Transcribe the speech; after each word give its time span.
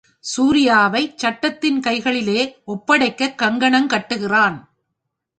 சூரியாவைச் 0.23 1.15
சட்டத்தின் 1.15 1.79
கைகளிலே 1.79 2.57
ஒப்படைக்கக் 2.67 3.35
கங்கணம் 3.35 3.87
கட்டுகிறான். 3.87 4.57